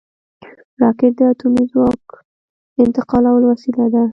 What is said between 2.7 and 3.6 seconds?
انتقالولو